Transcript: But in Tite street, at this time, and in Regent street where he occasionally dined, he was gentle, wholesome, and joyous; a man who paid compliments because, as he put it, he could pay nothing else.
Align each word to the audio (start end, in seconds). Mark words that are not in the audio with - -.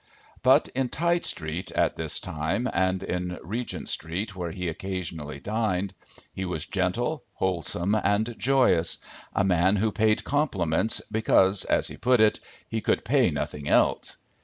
But 0.41 0.67
in 0.69 0.89
Tite 0.89 1.25
street, 1.25 1.71
at 1.73 1.95
this 1.95 2.19
time, 2.19 2.67
and 2.73 3.03
in 3.03 3.37
Regent 3.43 3.87
street 3.87 4.35
where 4.35 4.49
he 4.49 4.67
occasionally 4.67 5.39
dined, 5.39 5.93
he 6.33 6.43
was 6.43 6.65
gentle, 6.65 7.23
wholesome, 7.33 7.93
and 7.93 8.33
joyous; 8.39 8.97
a 9.33 9.43
man 9.43 9.75
who 9.75 9.91
paid 9.91 10.23
compliments 10.23 11.03
because, 11.11 11.65
as 11.65 11.87
he 11.87 11.97
put 11.97 12.19
it, 12.19 12.39
he 12.67 12.81
could 12.81 13.05
pay 13.05 13.29
nothing 13.29 13.69
else. 13.69 14.17